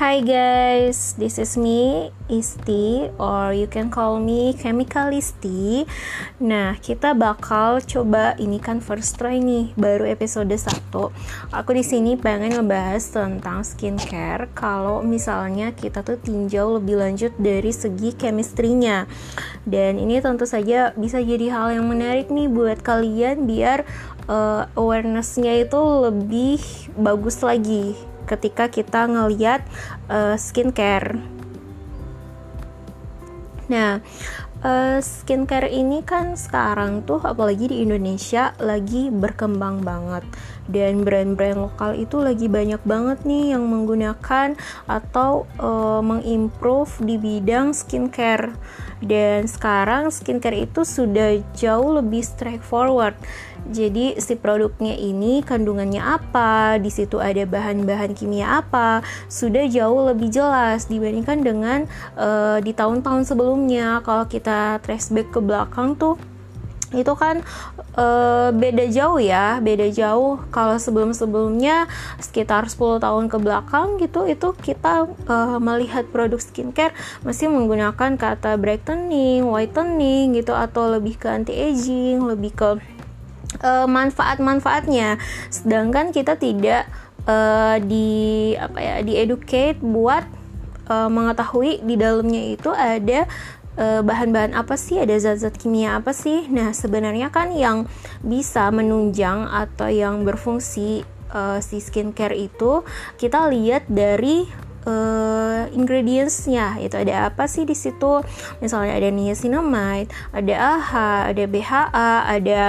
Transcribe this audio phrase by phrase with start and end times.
[0.00, 5.84] Hi guys, this is me, Isti, or you can call me Chemical Isti.
[6.40, 10.88] Nah, kita bakal coba ini kan first try nih, baru episode 1.
[11.52, 17.68] Aku di sini pengen ngebahas tentang skincare kalau misalnya kita tuh tinjau lebih lanjut dari
[17.68, 19.04] segi chemistry-nya.
[19.68, 23.84] Dan ini tentu saja bisa jadi hal yang menarik nih buat kalian biar
[24.32, 26.64] uh, awareness-nya itu lebih
[26.96, 29.66] bagus lagi ketika kita ngeliat
[30.06, 31.18] uh, skincare.
[33.70, 34.02] Nah,
[34.66, 40.22] uh, skincare ini kan sekarang tuh apalagi di Indonesia lagi berkembang banget.
[40.70, 44.54] Dan brand-brand lokal itu lagi banyak banget nih yang menggunakan
[44.86, 48.54] atau uh, mengimprove di bidang skincare.
[49.02, 53.18] Dan sekarang skincare itu sudah jauh lebih straightforward
[53.70, 56.76] jadi si produknya ini kandungannya apa?
[56.82, 59.06] Di situ ada bahan-bahan kimia apa?
[59.30, 61.78] Sudah jauh lebih jelas dibandingkan dengan
[62.18, 64.02] uh, di tahun-tahun sebelumnya.
[64.02, 66.18] Kalau kita trace back ke belakang tuh
[66.90, 67.46] itu kan
[67.94, 69.62] uh, beda jauh ya.
[69.62, 71.86] Beda jauh kalau sebelum sebelumnya
[72.18, 76.90] sekitar 10 tahun ke belakang gitu itu kita uh, melihat produk skincare
[77.22, 82.68] masih menggunakan kata brightening whitening gitu atau lebih ke anti aging lebih ke
[83.64, 85.16] uh, manfaat-manfaatnya.
[85.48, 86.88] Sedangkan kita tidak
[87.24, 90.24] uh, di apa ya di educate buat
[90.88, 93.28] uh, mengetahui di dalamnya itu ada
[93.80, 96.44] bahan-bahan apa sih, ada zat-zat kimia apa sih.
[96.52, 97.88] Nah, sebenarnya kan yang
[98.20, 101.00] bisa menunjang atau yang berfungsi
[101.32, 102.84] uh, si skincare itu
[103.16, 104.44] kita lihat dari
[104.86, 106.78] uh, ingredientsnya.
[106.82, 108.22] Itu ada apa sih di situ?
[108.60, 112.60] Misalnya ada niacinamide ada AHA ada BHA ada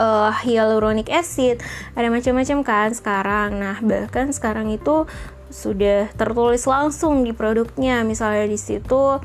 [0.00, 1.60] uh, hyaluronic acid.
[1.92, 3.50] Ada macam-macam kan sekarang.
[3.60, 5.04] Nah bahkan sekarang itu
[5.46, 8.02] sudah tertulis langsung di produknya.
[8.02, 9.20] Misalnya di situ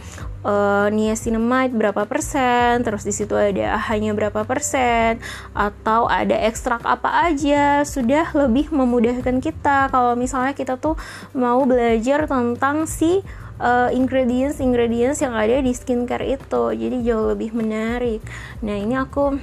[0.46, 5.22] uh, niacinamide berapa persen terus di situ ada hanya berapa persen
[5.54, 9.90] atau ada ekstrak apa aja sudah lebih memudahkan kita.
[9.90, 10.98] Kalau misalnya kita tuh
[11.34, 13.22] mau belajar tentang si
[13.62, 18.22] uh, ingredients ingredients yang ada di skincare itu jadi jauh lebih menarik.
[18.66, 19.38] Nah ini aku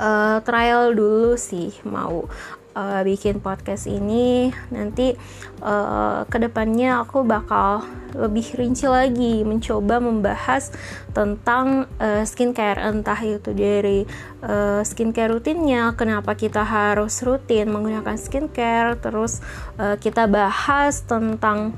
[0.00, 2.24] uh, trial dulu sih mau
[2.74, 4.50] uh, bikin podcast ini.
[4.72, 5.14] Nanti
[5.62, 7.84] uh, ke depannya aku bakal
[8.16, 10.74] lebih rinci lagi mencoba membahas
[11.14, 12.80] tentang uh, skincare.
[12.80, 14.08] Entah itu dari
[14.42, 19.44] uh, skincare rutinnya kenapa kita harus rutin menggunakan skincare terus
[19.78, 21.76] uh, kita bahas tentang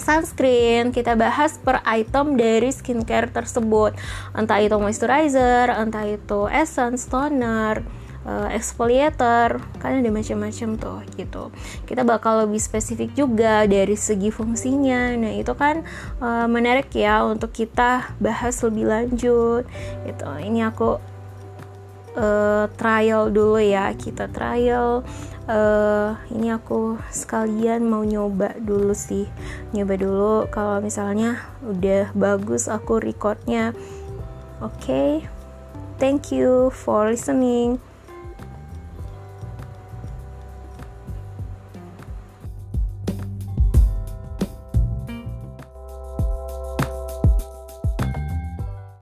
[0.00, 3.94] sunscreen kita bahas per item dari skincare tersebut.
[4.32, 7.84] Entah itu moisturizer entah itu essence toner
[8.24, 11.44] uh, exfoliator kan ada macam-macam tuh gitu.
[11.88, 15.16] Kita bakal lebih spesifik juga dari segi fungsinya.
[15.16, 15.84] Nah itu kan
[16.20, 19.64] uh, menarik ya untuk kita bahas lebih lanjut
[20.04, 20.28] gitu.
[20.40, 21.00] Ini aku
[22.16, 25.04] uh, trial dulu ya kita trial.
[25.50, 29.26] Uh, ini aku sekalian mau nyoba dulu sih
[29.70, 33.70] nyoba dulu kalau misalnya udah bagus aku recordnya
[34.58, 35.10] oke okay.
[36.02, 37.78] thank you for listening